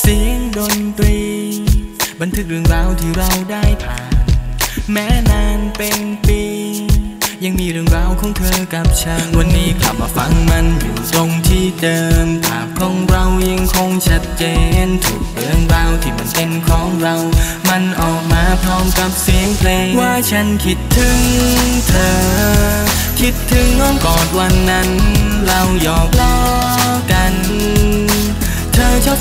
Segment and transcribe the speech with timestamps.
[0.00, 1.20] เสียงดนตรี
[2.20, 4.14] บันทึกเรื่องราวที่เราได้ผ่าน
[4.92, 6.42] แม้นานเป็นปี
[7.44, 14.44] ยังมีเรื่องราวของเธอกับฉัน วันนี้กลับมาฟังมันอยู่ตรงที่เดิมภาพของเรายังคงชัดเจ
[14.84, 17.14] นถูกเรื่องราวที่มันเป็นของเรา
[17.68, 21.18] มันออกมาพร้อมกับเสียงเพลง ว่าฉันคิดถึง
[21.88, 22.14] เธอ
[23.20, 24.88] คิดถึงอ้อมกอดวันนั้น
[25.46, 26.69] เราหยอกล้อ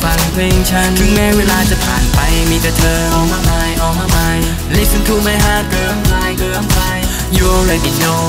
[0.03, 4.43] ฟังเพลงฉัน ถึงแม้เวลาจะผ่านไปมีแต่เธอ All my mind All my mind
[4.77, 6.97] Listen to my heart girl I'm fly girl I'm fly
[7.35, 8.21] You already know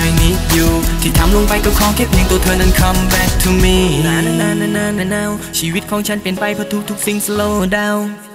[0.00, 0.68] I need you
[1.02, 5.22] ที่ทำลงไปก็ขอแค่เพียงตัวเธอนั้น come back to me นานานานานานา
[5.58, 8.27] ชีวิตของฉันเปลี่ยนไปเพราะทุกทุกๆสิ่ง slow down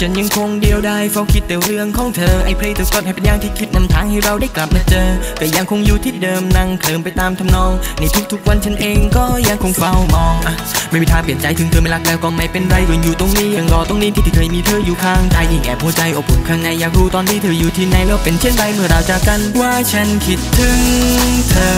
[0.00, 5.08] ฉันยังคงเดียวดายเฝ้าคิดแต่เรื่องของเธอไอ้เพลงตัวกดให้เป็นอย่างที่คิดนำทางให้เราได้กลับมาเจอ
[5.40, 10.54] ก็ยังคงอยู่ที่เดิมนั่งเคลิมไปตามทำนอง ในทุกๆวันฉันเองก็ยังคงเฝ้ามองอะ
[10.90, 20.80] ไม่มีทางเปลี่ยนใจถึงเธอไม่รักแล้วก็ไม่เป็นไรก็อยู่ตรงนี้ยังรอตรงนี้ที่ที่เคยมีเธออยู่ข้างกายยิ่งแอบหัวใจอบอุ่นข้างในอยากรู้ตอนที่เธออยู่ที่ไหนแล้วเป็นเช่นไรเมื่อเราจากกันว่าฉันคิดถึง
[21.50, 21.74] เธอ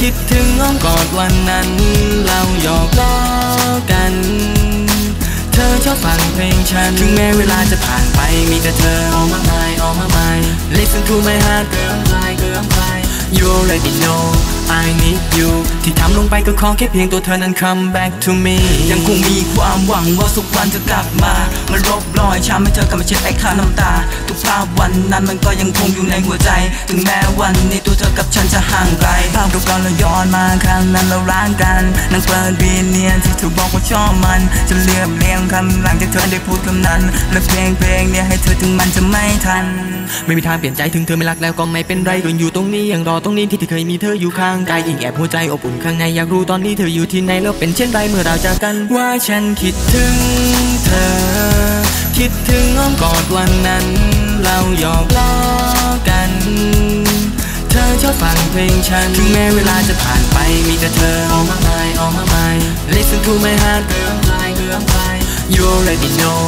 [0.00, 1.68] คิดถึงอ้อมกอดวันนั้น
[2.26, 3.14] เราหยอกล้อ
[3.90, 4.14] กัน
[5.54, 10.44] เธอชอบฟังเพลงฉัน ถึงแม้เวลาจะผ่านไปมีแต่เธอ All my mind All my mind
[10.76, 12.96] Listen to my heart girl I'm fly girl I'm fly
[13.36, 14.22] You already know
[14.82, 15.50] I need you
[15.84, 18.56] ที่ทำลงไปก็ขอแค่เพียงตัวเธอนั้น come back to me
[18.90, 21.34] ยังคงมีความหวังว่าสักวันจะกลับมา
[21.70, 23.92] มาลบรอยช้ำให้เธอกลับมาเช็ดไอ้ค่าน้ำตา
[24.26, 26.50] ทุกภาพวันนั้นมันก็ยังคงอยู่ในหัวใจ
[26.88, 28.60] ถึงแม้วันนี้ตัวเธอกับฉันจะ
[29.68, 37.00] กลภาพเก่าๆเราย้อนมาครั้งนั้นเราร้างกันนั่งเปิดบีเนียนที่เธอบอกว่าชอบมันจะเรียบเรียงคำหลังจากเธอได้พูดคำนั้น
[37.32, 39.66] และเพลงเพลงเนี่ยให้เธอถึงมันจะไม่ทัน
[40.26, 50.14] ไม่มีทางเปลี่ยนใจถึงเธอไม่รักแล้วก็ไม่เป็นไรก็อยู่ตรงนี้ยังรอตรงนี้ที่ที่เคยมีเธออยู่ข้างกายยิ่งแอบหัวใจอบอุ่นข้างในอยากรู้ตอนนี้เธออยู่ที่ไหนแล้วเป็นเช่นไรเมื่อเราจากกันว่าฉันคิดถึง
[50.84, 51.12] เธอ
[52.16, 53.84] คิดถึงอ้อมกอดวันนั้น
[54.42, 55.53] เราหยอกล้อกันเธอชอบ
[58.24, 62.62] ฟังเพลงฉันถึงแม้เวลาจะผ่านไปมีแต่เธอ All my mind All my mind
[62.94, 65.14] Listen to my heart girl I'm fly girl fly
[65.54, 66.38] You already know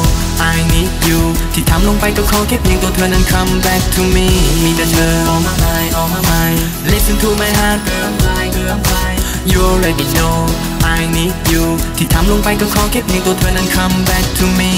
[0.53, 1.21] I need you
[1.53, 4.27] ที่ทำลงไปก็ขอแค่เพียงตัวเธอนั้น come back to me
[4.63, 6.59] มีแต่เธอ All my mind All my mind
[6.93, 9.11] Listen to my heart girl I'm fly girl fly
[9.51, 10.35] You already know
[10.97, 11.65] I need you
[11.97, 14.71] ที่ทำลงไปก็ขอแค่เพียงตัวเธอนั้น come back to me